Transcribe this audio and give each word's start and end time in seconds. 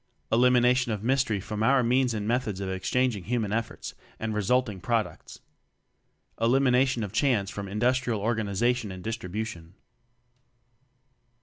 Elimination 0.31 0.91
of 0.91 1.03
Mystery 1.03 1.39
from 1.39 1.61
our 1.61 1.83
means 1.83 2.15
and 2.15 2.27
methods 2.27 2.59
of 2.59 2.67
exchanging 2.71 3.25
human 3.25 3.53
efforts 3.53 3.93
and 4.19 4.33
resulting 4.33 4.81
products. 4.81 5.41
Elimination 6.41 7.03
of 7.03 7.13
Chance 7.13 7.51
from 7.51 7.67
in 7.67 7.79
dustrial 7.79 8.17
organization 8.17 8.91
and 8.91 9.03
distribution. 9.03 9.75